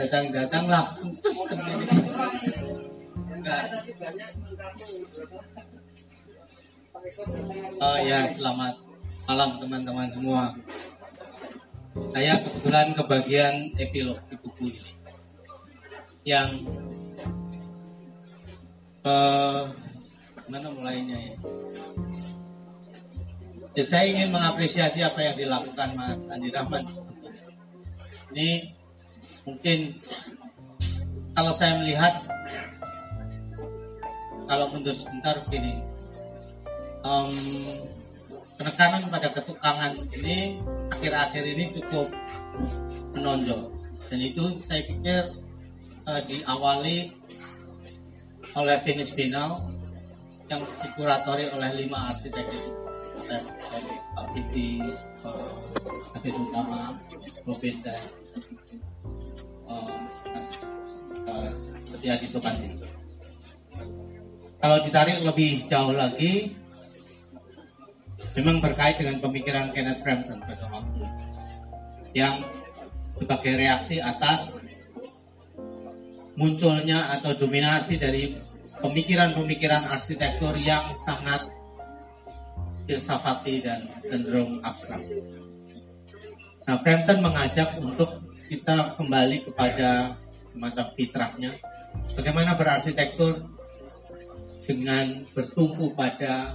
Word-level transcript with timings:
datang-datang 0.00 0.64
langsung. 0.64 1.12
Oh 7.80 7.98
ya, 8.00 8.24
selamat 8.32 8.74
malam 9.28 9.50
teman-teman 9.60 10.08
semua. 10.08 10.56
Saya 12.16 12.40
kebetulan 12.40 12.96
kebagian 12.96 13.54
epilog 13.76 14.16
di 14.30 14.36
buku 14.40 14.72
ini. 14.72 14.90
Yang 16.24 16.48
eh, 19.04 19.62
mana 20.48 20.68
mulainya 20.72 21.16
ya? 21.16 21.34
ya? 23.76 23.84
Saya 23.84 24.04
ingin 24.08 24.32
mengapresiasi 24.32 25.04
apa 25.04 25.20
yang 25.20 25.36
dilakukan 25.36 25.92
Mas 25.92 26.20
Andi 26.32 26.48
Rahman. 26.52 26.84
Ini 28.30 28.79
mungkin 29.50 29.98
kalau 31.34 31.52
saya 31.58 31.82
melihat 31.82 32.22
kalau 34.46 34.66
mundur 34.74 34.94
sebentar 34.98 35.38
begini. 35.46 35.78
Um, 37.00 37.32
penekanan 38.60 39.08
pada 39.08 39.32
ketukangan 39.32 39.94
ini 40.20 40.58
akhir-akhir 40.90 41.44
ini 41.54 41.64
cukup 41.78 42.10
menonjol. 43.14 43.72
Dan 44.10 44.18
itu 44.20 44.58
saya 44.66 44.82
pikir 44.90 45.22
uh, 46.10 46.20
diawali 46.26 47.14
oleh 48.58 48.76
finish 48.82 49.14
final 49.14 49.62
yang 50.50 50.60
dikuratori 50.82 51.46
oleh 51.54 51.86
lima 51.86 52.10
arsitek. 52.10 52.46
Dari 53.30 53.94
Pak 54.18 54.26
Bibi, 54.34 54.82
Pak 55.22 56.26
Utama, 56.26 56.98
Robin 57.46 57.76
dan 57.86 58.02
Setiadi 61.88 62.26
Sopandi. 62.28 62.70
Kalau 64.60 64.78
ditarik 64.84 65.24
lebih 65.24 65.64
jauh 65.66 65.96
lagi, 65.96 66.52
memang 68.36 68.60
berkait 68.60 69.00
dengan 69.00 69.18
pemikiran 69.24 69.72
Kenneth 69.72 70.04
Frampton 70.04 70.38
pada 70.44 70.64
waktu 70.68 71.04
yang 72.12 72.44
sebagai 73.16 73.54
reaksi 73.56 74.02
atas 74.02 74.64
munculnya 76.36 77.20
atau 77.20 77.36
dominasi 77.36 78.00
dari 78.00 78.36
pemikiran-pemikiran 78.80 79.92
arsitektur 79.92 80.56
yang 80.60 80.82
sangat 81.04 81.48
filsafati 82.88 83.60
dan 83.60 83.86
cenderung 84.02 84.58
abstrak. 84.64 85.04
Nah, 86.64 86.76
Frampton 86.80 87.18
mengajak 87.20 87.68
untuk 87.80 88.08
kita 88.48 88.98
kembali 88.98 89.46
kepada 89.46 90.16
semacam 90.50 90.86
fitrahnya, 90.98 91.50
bagaimana 92.18 92.58
berarsitektur 92.58 93.46
dengan 94.66 95.26
bertumpu 95.34 95.94
pada 95.98 96.54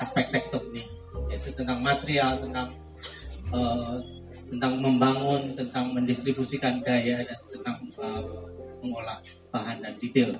aspek 0.00 0.32
tektonik 0.32 0.88
yaitu 1.28 1.52
tentang 1.52 1.84
material 1.84 2.40
tentang 2.40 2.68
uh, 3.52 4.00
tentang 4.48 4.80
membangun 4.80 5.54
tentang 5.54 5.92
mendistribusikan 5.92 6.80
daya 6.82 7.22
dan 7.22 7.38
tentang 7.52 7.78
uh, 8.00 8.24
mengolah 8.80 9.20
bahan 9.52 9.78
dan 9.84 9.94
detail. 10.00 10.32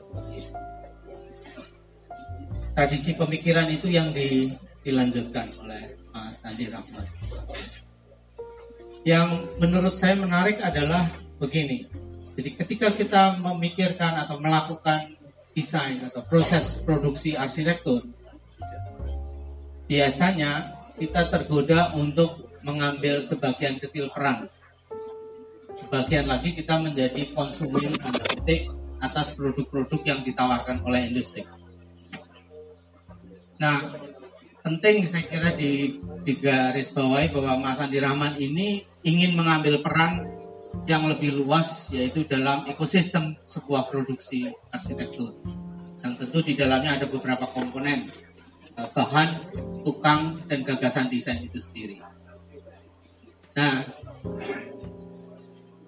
Tradisi 2.73 3.13
pemikiran 3.13 3.69
itu 3.69 3.93
yang 3.93 4.09
di, 4.15 4.55
dilanjutkan 4.81 5.53
oleh 5.61 5.99
Mas 6.15 6.41
Andi 6.49 6.71
Rahmat. 6.71 7.07
Yang 9.05 9.29
menurut 9.61 9.95
saya 10.01 10.17
menarik 10.17 10.57
adalah 10.65 11.05
begini 11.37 11.85
jadi 12.41 12.57
ketika 12.57 12.89
kita 12.89 13.37
memikirkan 13.37 14.17
atau 14.17 14.41
melakukan 14.41 15.13
desain 15.53 16.01
atau 16.09 16.25
proses 16.25 16.81
produksi 16.89 17.37
arsitektur, 17.37 18.01
biasanya 19.85 20.73
kita 20.97 21.29
tergoda 21.29 21.93
untuk 22.01 22.49
mengambil 22.65 23.21
sebagian 23.29 23.77
kecil 23.77 24.09
peran. 24.09 24.49
Sebagian 25.85 26.33
lagi 26.33 26.57
kita 26.57 26.81
menjadi 26.81 27.29
konsumen 27.37 27.93
titik 28.33 28.73
atas 29.05 29.37
produk-produk 29.37 30.01
yang 30.09 30.25
ditawarkan 30.25 30.81
oleh 30.89 31.13
industri. 31.13 31.45
Nah, 33.61 33.85
penting 34.65 35.05
saya 35.05 35.29
kira 35.29 35.53
di, 35.61 36.01
di 36.25 36.33
garis 36.41 36.97
bawahi 36.97 37.37
bahwa 37.37 37.69
Mas 37.69 37.85
Andi 37.85 38.01
Rahman 38.01 38.41
ini 38.41 38.81
ingin 39.05 39.37
mengambil 39.37 39.85
peran 39.85 40.40
yang 40.87 41.07
lebih 41.07 41.43
luas 41.43 41.91
yaitu 41.91 42.27
dalam 42.27 42.67
ekosistem 42.67 43.35
sebuah 43.47 43.91
produksi 43.91 44.51
arsitektur. 44.71 45.35
Yang 46.01 46.15
tentu 46.27 46.39
di 46.47 46.55
dalamnya 46.57 46.97
ada 46.97 47.07
beberapa 47.07 47.45
komponen 47.51 48.09
eh, 48.79 48.89
bahan, 48.95 49.29
tukang, 49.85 50.39
dan 50.49 50.65
gagasan 50.65 51.11
desain 51.13 51.43
itu 51.45 51.59
sendiri. 51.61 52.01
Nah, 53.55 53.83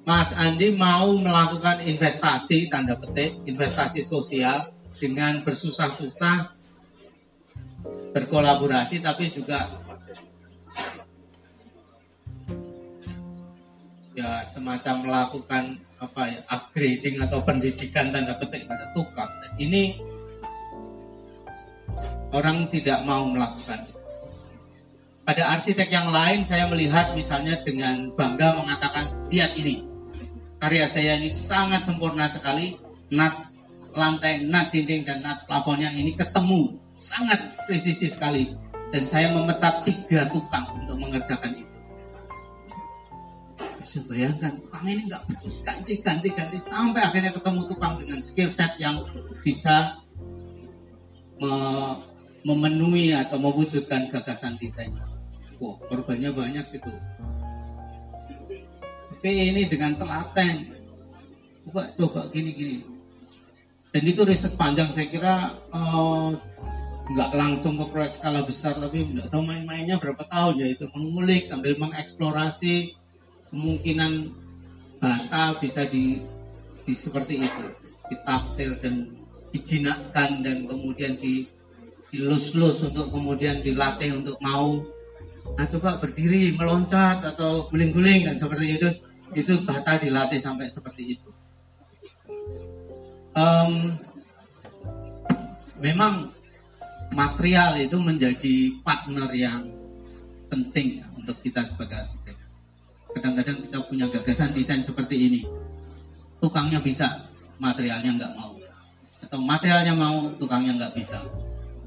Mas 0.03 0.35
Andi 0.35 0.75
mau 0.75 1.15
melakukan 1.15 1.87
investasi 1.87 2.67
tanda 2.67 2.99
petik, 2.99 3.39
investasi 3.47 4.03
sosial 4.03 4.67
dengan 4.99 5.47
bersusah-susah 5.47 6.59
berkolaborasi 8.15 9.03
tapi 9.03 9.31
juga 9.35 9.67
ya 14.13 14.45
semacam 14.49 15.09
melakukan 15.09 15.81
apa 16.01 16.23
ya 16.29 16.41
upgrading 16.53 17.17
atau 17.25 17.41
pendidikan 17.41 18.13
tanda 18.13 18.37
petik 18.37 18.69
pada 18.69 18.93
tukang. 18.93 19.31
Dan 19.41 19.53
ini 19.61 19.97
orang 22.33 22.69
tidak 22.69 23.05
mau 23.05 23.25
melakukan. 23.29 23.89
Pada 25.23 25.55
arsitek 25.55 25.89
yang 25.89 26.11
lain 26.11 26.43
saya 26.43 26.67
melihat 26.67 27.15
misalnya 27.15 27.63
dengan 27.63 28.11
bangga 28.19 28.59
mengatakan 28.59 29.07
lihat 29.31 29.55
ini 29.55 29.87
karya 30.59 30.87
saya 30.91 31.19
ini 31.19 31.31
sangat 31.31 31.87
sempurna 31.87 32.27
sekali 32.27 32.75
nat 33.11 33.35
lantai, 33.95 34.47
nat 34.47 34.71
dinding 34.71 35.03
dan 35.07 35.23
nat 35.23 35.47
plafonnya 35.47 35.95
ini 35.95 36.15
ketemu 36.15 36.75
sangat 36.99 37.39
presisi 37.67 38.11
sekali 38.11 38.51
dan 38.95 39.07
saya 39.07 39.31
memecat 39.31 39.83
tiga 39.87 40.27
tukang 40.31 40.67
untuk 40.79 40.99
mengerjakan 41.03 41.55
itu 41.55 41.72
bisa 43.83 43.99
bayangkan 44.07 44.55
tukang 44.63 44.87
ini 44.87 45.11
nggak 45.11 45.23
becus 45.27 45.61
ganti 45.67 45.99
ganti 46.01 46.29
ganti 46.31 46.59
sampai 46.63 47.03
akhirnya 47.03 47.35
ketemu 47.35 47.61
tukang 47.67 47.99
dengan 47.99 48.19
skill 48.23 48.51
set 48.55 48.79
yang 48.79 49.03
bisa 49.43 49.99
me 51.43 51.55
memenuhi 52.43 53.15
atau 53.15 53.39
mewujudkan 53.39 54.11
gagasan 54.11 54.59
desainnya. 54.59 55.07
Wah, 55.63 55.79
korbannya 55.87 56.35
banyak 56.35 56.67
itu. 56.75 56.93
Tapi 59.15 59.31
ini 59.55 59.71
dengan 59.71 59.95
telaten, 59.95 60.67
coba 61.63 61.87
coba 61.95 62.21
gini 62.35 62.51
gini. 62.51 62.77
Dan 63.95 64.03
itu 64.11 64.27
riset 64.27 64.59
panjang 64.59 64.91
saya 64.91 65.07
kira 65.07 65.35
uh, 65.71 66.35
nggak 67.13 67.31
langsung 67.31 67.79
ke 67.79 67.87
proyek 67.95 68.19
skala 68.19 68.43
besar 68.43 68.75
tapi 68.79 69.05
nggak 69.05 69.29
tahu 69.31 69.43
main-mainnya 69.45 70.01
berapa 70.01 70.23
tahun 70.27 70.65
ya 70.65 70.67
itu 70.73 70.89
mengulik 70.97 71.45
sambil 71.45 71.77
mengeksplorasi 71.77 72.97
kemungkinan 73.53 74.33
bata 74.97 75.55
bisa 75.61 75.85
di, 75.87 76.19
di 76.89 76.95
seperti 76.97 77.45
itu. 77.45 77.65
Ditafsir 78.09 78.81
dan 78.81 79.13
dijinakkan 79.53 80.41
dan 80.41 80.65
kemudian 80.65 81.15
di 81.21 81.45
dilus-lus 82.13 82.85
untuk 82.85 83.09
kemudian 83.13 83.61
dilatih 83.61 84.17
untuk 84.17 84.37
mau. 84.41 84.81
Nah 85.57 85.67
coba 85.69 86.01
berdiri 86.01 86.53
meloncat 86.57 87.25
atau 87.25 87.69
guling-guling 87.69 88.25
dan 88.29 88.37
seperti 88.41 88.81
itu. 88.81 88.89
Itu 89.33 89.65
bata 89.65 89.97
dilatih 89.97 90.41
sampai 90.41 90.69
seperti 90.69 91.17
itu. 91.17 91.29
Um, 93.33 93.97
memang 95.81 96.29
material 97.17 97.81
itu 97.81 97.97
menjadi 97.97 98.77
partner 98.85 99.33
yang 99.33 99.65
penting 100.53 101.01
untuk 101.17 101.41
kita 101.41 101.65
sebagai 101.65 102.05
kadang-kadang 103.23 103.63
kita 103.63 103.79
punya 103.87 104.07
gagasan 104.11 104.51
desain 104.51 104.83
seperti 104.83 105.31
ini. 105.31 105.41
Tukangnya 106.43 106.83
bisa 106.83 107.31
materialnya 107.63 108.19
nggak 108.19 108.33
mau. 108.35 108.59
Atau 109.23 109.39
materialnya 109.39 109.95
mau 109.95 110.35
tukangnya 110.43 110.75
nggak 110.75 110.99
bisa. 110.99 111.23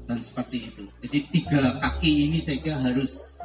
Dan 0.08 0.24
seperti 0.24 0.72
itu. 0.72 0.88
Jadi 1.04 1.18
tiga 1.28 1.76
kaki 1.76 2.32
ini 2.32 2.40
saya 2.40 2.56
kira 2.64 2.80
harus 2.80 3.36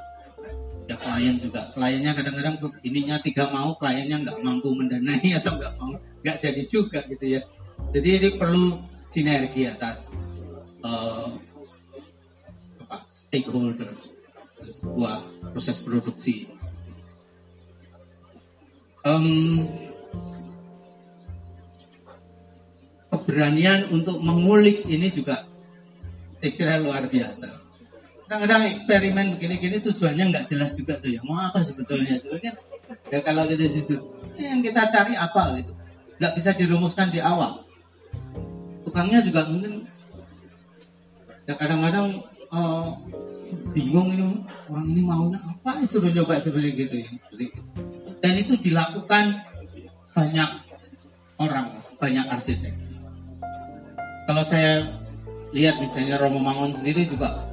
ya 0.88 0.96
klien 0.96 1.36
juga. 1.36 1.68
Kliennya 1.76 2.16
kadang-kadang 2.16 2.56
ininya 2.88 3.20
tiga 3.20 3.52
mau 3.52 3.76
kliennya 3.76 4.24
nggak 4.24 4.40
mampu 4.40 4.72
mendanai 4.72 5.36
atau 5.44 5.60
nggak 5.60 5.74
mau 5.76 5.92
nggak 6.24 6.38
jadi 6.40 6.64
juga 6.72 7.04
gitu 7.12 7.28
ya. 7.28 7.44
Jadi 7.92 8.08
ini 8.08 8.30
perlu 8.40 8.80
sinergi 9.12 9.68
atas 9.68 10.16
uh, 10.88 11.36
apa, 12.88 13.04
stakeholder 13.12 13.92
sebuah 14.62 15.20
proses 15.52 15.84
produksi 15.84 16.48
um, 19.06 19.66
keberanian 23.12 23.88
untuk 23.94 24.20
mengulik 24.20 24.84
ini 24.90 25.08
juga 25.08 25.46
saya 26.42 26.52
kira 26.58 26.74
luar 26.82 27.06
biasa. 27.06 27.48
Kadang-kadang 28.26 28.74
eksperimen 28.74 29.38
begini-gini 29.38 29.78
tujuannya 29.84 30.34
nggak 30.34 30.46
jelas 30.50 30.74
juga 30.74 30.98
tuh 30.98 31.14
ya. 31.14 31.22
Mau 31.22 31.38
apa 31.38 31.62
sebetulnya 31.62 32.18
itu 32.18 32.34
kan? 32.42 32.56
Ya 33.14 33.20
kalau 33.22 33.46
kita 33.46 33.68
situ, 33.70 33.96
yang 34.40 34.64
kita 34.66 34.90
cari 34.90 35.14
apa 35.14 35.62
gitu. 35.62 35.72
Nggak 36.18 36.34
bisa 36.40 36.50
dirumuskan 36.58 37.14
di 37.14 37.20
awal. 37.22 37.62
Tukangnya 38.88 39.22
juga 39.22 39.46
mungkin 39.52 39.86
ya 41.46 41.54
kadang-kadang 41.60 42.24
uh, 42.56 42.96
bingung 43.76 44.16
ini 44.16 44.48
orang 44.72 44.88
ini 44.88 45.02
maunya 45.04 45.40
apa 45.44 45.84
suruh 45.86 46.10
coba 46.10 46.40
seperti 46.40 46.88
gitu 46.88 46.96
ya 47.04 47.08
seperti. 47.12 47.51
Dan 48.22 48.34
itu 48.38 48.54
dilakukan 48.62 49.42
banyak 50.14 50.50
orang, 51.42 51.68
banyak 51.98 52.26
arsitek. 52.30 52.74
Kalau 54.30 54.44
saya 54.46 54.86
lihat 55.52 55.82
misalnya 55.82 56.22
Romo 56.22 56.40
Mangun 56.40 56.72
sendiri 56.78 57.10
juga 57.10 57.50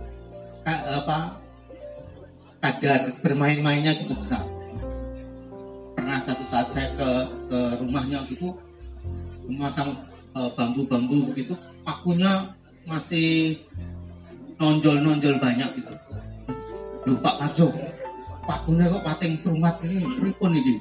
apa 0.69 1.41
kadar 2.61 3.17
bermain-mainnya 3.25 3.97
cukup 4.05 4.21
besar. 4.21 4.45
Pernah 5.97 6.21
satu 6.23 6.45
saat 6.47 6.69
saya 6.71 6.93
ke 6.95 7.09
ke 7.49 7.59
rumahnya 7.81 8.23
gitu 8.29 8.53
memasang 9.49 9.97
eh, 10.37 10.51
bambu-bambu 10.53 11.33
gitu, 11.33 11.57
pakunya 11.83 12.53
masih 12.85 13.57
nonjol-nonjol 14.61 15.41
banyak 15.41 15.71
gitu. 15.81 15.95
Lupa 17.09 17.41
Pak 17.41 17.57
pakunya 18.49 18.89
kok 18.89 19.05
pating 19.05 19.37
serumat 19.37 19.77
ini, 19.85 20.09
pripun 20.17 20.57
ini 20.57 20.81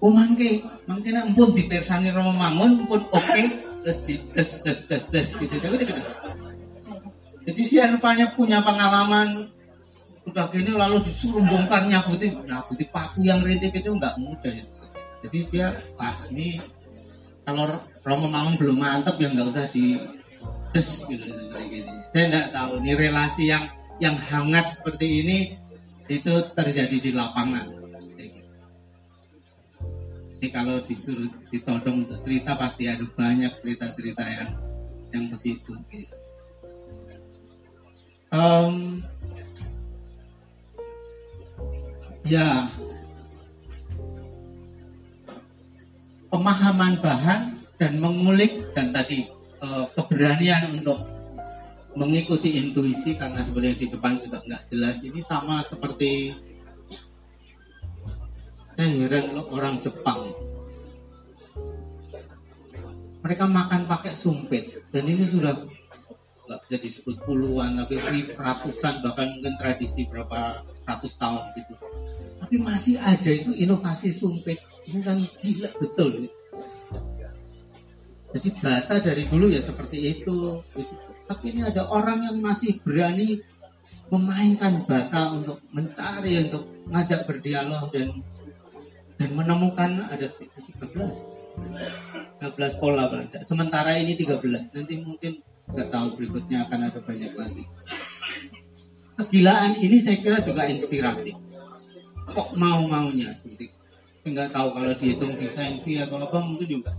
oh 0.00 0.12
mangke. 0.12 0.62
Mangke 0.86 1.08
nak 1.10 1.34
pun 1.34 1.50
ditersani 1.50 2.14
Romo 2.14 2.30
Mangun 2.30 2.86
pun 2.86 3.02
oke 3.10 3.10
okay, 3.10 3.50
terus 3.82 3.98
di 4.06 4.14
des 4.34 4.50
des 4.62 4.78
des 4.86 5.02
des 5.10 5.28
gitu 5.34 5.54
jadi 5.58 5.76
gitu 5.82 6.02
jadi 7.46 7.62
dia 7.70 7.84
rupanya 7.94 8.26
punya 8.34 8.58
pengalaman 8.62 9.46
udah 10.26 10.50
gini 10.50 10.74
lalu 10.74 11.06
disuruh 11.06 11.42
bongkar 11.46 11.86
nyabuti 11.86 12.34
nyabuti 12.34 12.84
paku 12.90 13.22
yang 13.22 13.46
rintik 13.46 13.78
itu 13.78 13.94
nggak 13.94 14.18
mudah 14.18 14.50
ya. 14.50 14.66
Jadi 15.22 15.38
dia 15.54 15.70
ah 16.02 16.18
ini 16.34 16.58
kalau 17.46 17.78
Romo 18.02 18.26
Mangun 18.26 18.58
belum 18.58 18.78
mantap 18.82 19.14
ya 19.22 19.30
nggak 19.30 19.46
usah 19.54 19.70
di 19.70 20.02
des 20.74 20.90
gitu, 21.06 21.30
gitu. 21.70 21.92
saya 22.10 22.24
nggak 22.26 22.46
tahu 22.50 22.82
ini 22.82 22.92
relasi 22.98 23.48
yang 23.48 23.64
yang 24.02 24.18
hangat 24.18 24.82
seperti 24.82 25.06
ini 25.22 25.38
itu 26.06 26.32
terjadi 26.54 26.96
di 27.02 27.10
lapangan 27.10 27.86
ini 30.36 30.52
kalau 30.52 30.76
disuruh 30.84 31.32
ditodong 31.48 32.04
untuk 32.04 32.20
cerita 32.22 32.60
pasti 32.60 32.86
ada 32.86 33.02
banyak 33.16 33.50
cerita-cerita 33.64 34.20
yang 34.20 34.50
yang 35.10 35.24
begitu. 35.32 35.72
Gitu. 35.88 36.16
Um, 38.30 39.00
ya 42.26 42.68
pemahaman 46.28 47.00
bahan 47.00 47.56
dan 47.80 47.96
mengulik 47.96 48.66
dan 48.76 48.92
tadi 48.92 49.24
uh, 49.64 49.88
keberanian 49.96 50.78
untuk 50.78 51.00
mengikuti 51.96 52.60
intuisi 52.60 53.16
karena 53.16 53.40
sebenarnya 53.40 53.80
di 53.80 53.88
depan 53.88 54.20
sudah 54.20 54.40
nggak 54.44 54.62
jelas. 54.68 55.00
Ini 55.00 55.20
sama 55.24 55.64
seperti 55.64 56.36
saya 58.76 58.92
heran 58.92 59.32
loh 59.32 59.48
orang 59.56 59.80
Jepang. 59.80 60.28
Mereka 63.24 63.44
makan 63.48 63.88
pakai 63.88 64.14
sumpit 64.14 64.70
dan 64.92 65.08
ini 65.08 65.24
sudah 65.24 65.56
nggak 66.46 66.60
bisa 66.68 66.76
disebut 66.78 67.16
puluhan 67.26 67.74
tapi 67.74 67.98
ratusan 68.38 69.02
bahkan 69.02 69.26
mungkin 69.34 69.56
tradisi 69.58 70.06
berapa 70.06 70.62
ratus 70.84 71.12
tahun 71.18 71.44
gitu. 71.58 71.74
Tapi 72.36 72.56
masih 72.62 73.00
ada 73.00 73.30
itu 73.32 73.50
inovasi 73.56 74.12
sumpit. 74.12 74.60
Ini 74.86 75.02
kan 75.02 75.18
gila 75.42 75.70
betul 75.82 76.30
jadi 78.36 78.52
bata 78.60 79.00
dari 79.00 79.24
dulu 79.32 79.48
ya 79.48 79.64
seperti 79.64 80.12
itu 80.12 80.60
gitu. 80.76 80.94
Tapi 81.26 81.54
ini 81.54 81.62
ada 81.66 81.90
orang 81.90 82.22
yang 82.22 82.38
masih 82.38 82.78
berani 82.82 83.42
memainkan 84.10 84.86
bata 84.86 85.34
untuk 85.34 85.58
mencari 85.74 86.46
untuk 86.46 86.62
ngajak 86.86 87.26
berdialog 87.26 87.90
dan 87.90 88.14
dan 89.18 89.30
menemukan 89.34 90.06
ada 90.06 90.26
13 90.30 91.36
13 92.38 92.80
pola 92.80 93.08
Belanda. 93.10 93.40
Sementara 93.42 93.96
ini 93.98 94.14
13. 94.14 94.76
Nanti 94.76 94.94
mungkin 95.02 95.40
nggak 95.66 95.88
tahu 95.90 96.06
berikutnya 96.20 96.68
akan 96.68 96.80
ada 96.92 97.00
banyak 97.02 97.32
lagi. 97.34 97.64
Kegilaan 99.16 99.80
ini 99.80 99.96
saya 99.98 100.20
kira 100.20 100.38
juga 100.44 100.68
inspiratif. 100.68 101.34
Kok 102.30 102.54
mau-maunya 102.54 103.32
seperti 103.34 103.72
nggak 104.26 104.50
tahu 104.50 104.68
kalau 104.74 104.90
dihitung 104.98 105.38
desain 105.38 105.78
via 105.86 106.02
kalau 106.10 106.26
apa 106.26 106.42
mungkin 106.42 106.66
juga 106.66 106.90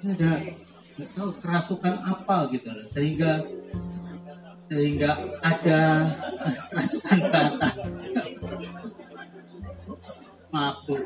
itu. 0.00 0.16
Ada 0.16 0.32
nggak 0.96 1.10
tahu 1.16 1.30
kerasukan 1.40 1.94
apa 2.04 2.36
gitu 2.52 2.68
loh. 2.72 2.86
Sehingga 2.92 3.32
sehingga 4.70 5.10
ada 5.42 5.80
rasukan 6.76 7.20
bata 7.28 7.70
mabuk 10.50 11.02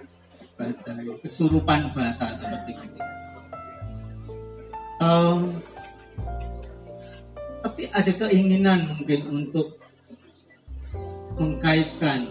kesurupan 1.24 1.90
bata 1.90 2.26
seperti 2.38 2.72
itu. 2.78 3.02
Um, 5.02 5.58
tapi 7.64 7.90
ada 7.90 8.12
keinginan 8.14 8.86
mungkin 8.88 9.20
untuk 9.28 9.76
mengkaitkan 11.34 12.28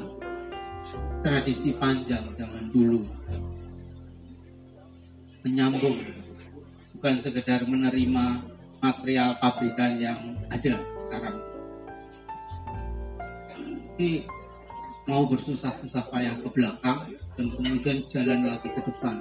tradisi 1.26 1.76
panjang 1.76 2.24
zaman 2.40 2.64
dulu. 2.72 3.04
Menyambung 5.44 6.23
bukan 7.04 7.20
sekedar 7.20 7.68
menerima 7.68 8.40
material 8.80 9.36
pabrikan 9.44 10.00
yang 10.00 10.16
ada 10.48 10.80
sekarang. 10.96 11.36
Tapi 13.92 14.24
mau 15.12 15.28
bersusah-susah 15.28 16.08
payah 16.08 16.32
ke 16.40 16.48
belakang 16.56 17.04
dan 17.36 17.52
kemudian 17.60 18.08
jalan 18.08 18.48
lagi 18.48 18.72
ke 18.72 18.80
depan. 18.88 19.20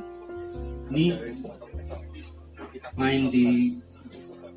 Ini 0.95 1.06
main 2.95 3.26
di 3.35 3.75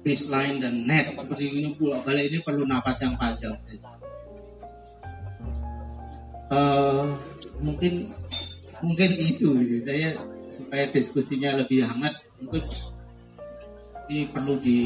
baseline 0.05 0.61
dan 0.61 0.85
net. 0.85 1.17
Seperti 1.17 1.45
ini 1.49 1.73
pula 1.73 2.05
balik 2.05 2.29
ini 2.29 2.45
perlu 2.45 2.69
nafas 2.69 3.01
yang 3.01 3.17
panjang 3.17 3.57
uh, 6.53 7.09
mungkin 7.57 8.13
mungkin 8.85 9.11
itu 9.17 9.81
saya 9.81 10.13
supaya 10.53 10.93
diskusinya 10.93 11.57
lebih 11.57 11.89
hangat 11.89 12.21
mungkin 12.37 12.61
ini 14.11 14.23
perlu 14.29 14.55
di 14.61 14.79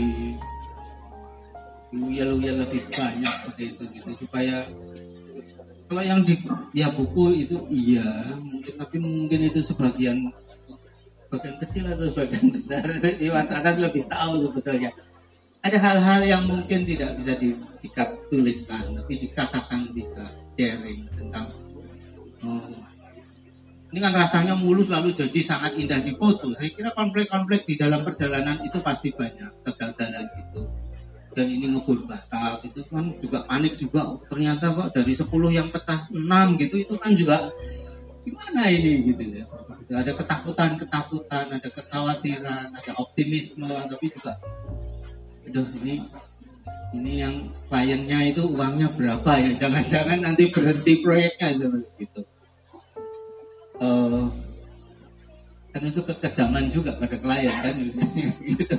uyel-uyel 1.90 2.64
lebih 2.64 2.86
banyak 2.94 3.34
seperti 3.44 3.64
itu 3.74 3.84
gitu 3.98 4.10
supaya 4.26 4.62
kalau 5.90 6.06
yang 6.06 6.22
di 6.22 6.38
ya 6.78 6.94
buku 6.94 7.50
itu 7.50 7.58
iya 7.74 8.38
mungkin 8.38 8.74
tapi 8.78 8.96
mungkin 9.02 9.40
itu 9.50 9.60
sebagian 9.66 10.30
bagian 11.30 11.56
kecil 11.62 11.86
atau 11.90 12.06
sebagian 12.10 12.46
besar 12.56 12.86
masyarakat 13.06 13.74
lebih 13.80 14.04
tahu 14.10 14.34
sebetulnya. 14.50 14.92
Ada 15.60 15.76
hal-hal 15.76 16.22
yang 16.24 16.44
mungkin 16.48 16.88
tidak 16.88 17.20
bisa 17.20 17.36
di, 17.36 17.52
tuliskan 18.32 18.96
tapi 18.96 19.28
dikatakan 19.28 19.92
bisa 19.92 20.24
sharing 20.56 21.04
tentang 21.20 21.52
oh, 22.48 22.70
ini 23.90 24.00
kan 24.06 24.14
rasanya 24.14 24.54
mulus 24.54 24.94
lalu 24.94 25.18
jadi 25.18 25.42
sangat 25.42 25.74
indah 25.74 25.98
di 26.06 26.14
foto. 26.14 26.54
Saya 26.54 26.70
kira 26.70 26.94
konflik-konflik 26.94 27.66
di 27.66 27.74
dalam 27.74 28.06
perjalanan 28.06 28.62
itu 28.62 28.78
pasti 28.86 29.10
banyak 29.10 29.66
kegagalan 29.66 30.30
itu 30.38 30.62
dan 31.34 31.46
ini 31.46 31.74
ngebul 31.74 32.06
batal 32.10 32.62
itu 32.62 32.86
kan 32.86 33.10
juga 33.18 33.46
panik 33.50 33.74
juga. 33.82 34.14
Ternyata 34.30 34.78
kok 34.78 34.90
dari 34.94 35.14
10 35.18 35.26
yang 35.50 35.68
pecah 35.74 36.06
6 36.14 36.62
gitu 36.62 36.76
itu 36.86 36.94
kan 37.02 37.18
juga 37.18 37.50
gimana 38.22 38.70
ini 38.70 39.10
gitu 39.10 39.24
ya. 39.26 39.46
Ada 39.90 40.14
ketakutan 40.14 40.78
ketakutan 40.78 41.46
ada 41.50 41.70
kekhawatiran 41.74 42.70
ada 42.70 42.92
optimisme 43.02 43.74
tapi 43.90 44.06
juga 44.14 44.38
aduh 45.50 45.66
ini 45.82 46.06
ini 46.94 47.26
yang 47.26 47.36
kliennya 47.74 48.34
itu 48.34 48.46
uangnya 48.54 48.94
berapa 48.94 49.32
ya? 49.34 49.52
Jangan-jangan 49.58 50.22
nanti 50.22 50.54
berhenti 50.54 51.02
proyeknya 51.02 51.58
seperti 51.58 52.06
itu 52.06 52.22
uh, 53.80 54.28
itu 55.80 56.02
kekejaman 56.04 56.70
juga 56.76 56.92
pada 57.00 57.16
klien 57.16 57.56
kan 57.64 57.74
gitu 57.80 58.04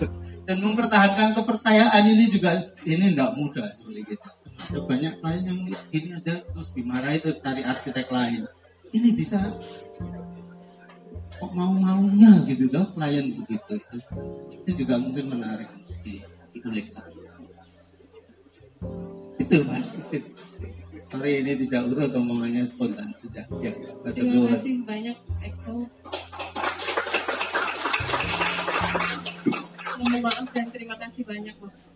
dan 0.47 0.57
mempertahankan 0.61 1.33
kepercayaan 1.39 2.03
ini 2.11 2.29
juga 2.29 2.59
ini 2.83 3.15
tidak 3.15 3.39
mudah 3.39 3.71
seperti 3.79 4.03
kita. 4.15 4.29
Ada 4.61 4.81
banyak 4.85 5.15
lain 5.25 5.43
yang 5.47 5.59
ini 5.95 6.09
aja 6.13 6.35
terus 6.43 6.71
dimarahi 6.77 7.19
terus 7.23 7.41
cari 7.41 7.63
arsitek 7.65 8.11
lain. 8.13 8.45
Ini 8.91 9.09
bisa? 9.15 9.39
Kok 11.41 11.53
mau 11.57 11.73
maunya 11.73 12.45
gitu 12.45 12.69
dong 12.69 12.91
klien 12.93 13.31
begitu. 13.31 13.79
Itu 13.79 13.97
itu 14.67 14.71
juga 14.85 15.01
mungkin 15.01 15.33
menarik. 15.33 15.71
Di 16.05 16.21
dikulik 16.51 16.93
itu 19.41 19.57
mas 19.67 19.89
hari 21.11 21.43
ini 21.43 21.53
tidak 21.67 21.91
urut 21.91 22.15
omongannya 22.15 22.63
spontan 22.63 23.11
saja 23.19 23.43
ya 23.59 23.73
terima 24.15 24.47
kasih 24.55 24.75
banyak 24.87 25.17
Eko 25.43 25.75
mohon 30.01 30.21
maaf 30.23 30.49
dan 30.55 30.67
terima 30.71 30.97
kasih 30.97 31.23
banyak 31.27 31.55
Bapak. 31.61 31.91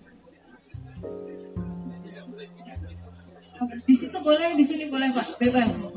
Di 3.86 3.94
situ 3.94 4.18
boleh, 4.18 4.58
di 4.58 4.64
sini 4.66 4.90
boleh 4.90 5.14
Pak, 5.14 5.38
bebas. 5.38 5.94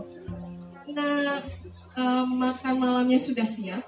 Nah, 0.93 1.41
um, 1.97 2.37
makan 2.37 2.75
malamnya 2.77 3.17
sudah 3.17 3.49
siap. 3.49 3.81